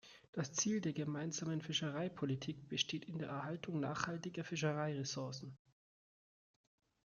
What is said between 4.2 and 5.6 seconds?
Fischereiressourcen.